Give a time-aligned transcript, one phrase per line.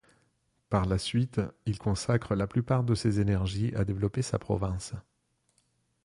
[0.71, 4.93] Par la suite, il consacre la plupart de ses énergies à développer sa province.